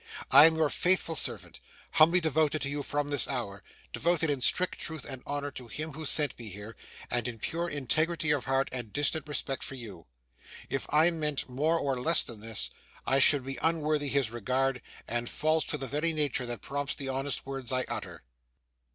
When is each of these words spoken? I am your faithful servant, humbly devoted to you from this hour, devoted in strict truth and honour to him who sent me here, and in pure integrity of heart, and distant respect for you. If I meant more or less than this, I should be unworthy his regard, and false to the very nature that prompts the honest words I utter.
I 0.31 0.47
am 0.47 0.55
your 0.55 0.71
faithful 0.71 1.15
servant, 1.15 1.59
humbly 1.91 2.19
devoted 2.19 2.63
to 2.63 2.69
you 2.69 2.81
from 2.81 3.11
this 3.11 3.27
hour, 3.27 3.63
devoted 3.93 4.31
in 4.31 4.41
strict 4.41 4.79
truth 4.79 5.05
and 5.07 5.21
honour 5.27 5.51
to 5.51 5.67
him 5.67 5.93
who 5.93 6.07
sent 6.07 6.39
me 6.39 6.49
here, 6.49 6.75
and 7.11 7.27
in 7.27 7.37
pure 7.37 7.69
integrity 7.69 8.31
of 8.31 8.45
heart, 8.45 8.67
and 8.71 8.91
distant 8.91 9.27
respect 9.27 9.61
for 9.61 9.75
you. 9.75 10.07
If 10.71 10.87
I 10.91 11.11
meant 11.11 11.47
more 11.47 11.77
or 11.77 12.01
less 12.01 12.23
than 12.23 12.39
this, 12.39 12.71
I 13.05 13.19
should 13.19 13.43
be 13.43 13.59
unworthy 13.61 14.07
his 14.09 14.31
regard, 14.31 14.81
and 15.07 15.29
false 15.29 15.63
to 15.65 15.77
the 15.77 15.85
very 15.85 16.13
nature 16.13 16.47
that 16.47 16.63
prompts 16.63 16.95
the 16.95 17.09
honest 17.09 17.45
words 17.45 17.71
I 17.71 17.83
utter. 17.83 18.23